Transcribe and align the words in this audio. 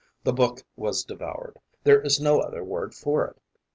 The 0.23 0.33
book 0.33 0.63
was 0.75 1.03
devoured; 1.03 1.57
there 1.83 2.01
is 2.01 2.19
no 2.19 2.39
other 2.39 2.63
word 2.63 2.95
for 2.95 3.23
it. 3.27 3.39